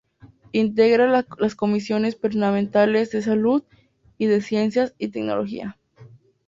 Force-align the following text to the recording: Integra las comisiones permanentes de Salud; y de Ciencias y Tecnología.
Integra 0.51 1.23
las 1.39 1.53
comisiones 1.53 2.15
permanentes 2.15 3.11
de 3.11 3.21
Salud; 3.21 3.61
y 4.17 4.25
de 4.25 4.41
Ciencias 4.41 4.95
y 4.97 5.09
Tecnología. 5.09 5.77